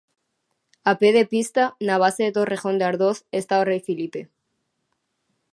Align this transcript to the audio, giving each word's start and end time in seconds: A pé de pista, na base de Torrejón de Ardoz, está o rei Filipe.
A 0.91 0.93
pé 1.01 1.09
de 1.17 1.23
pista, 1.33 1.63
na 1.87 1.95
base 2.03 2.21
de 2.25 2.33
Torrejón 2.37 2.75
de 2.77 2.85
Ardoz, 2.91 3.17
está 3.41 3.53
o 3.61 3.67
rei 3.69 3.79
Filipe. 3.87 4.21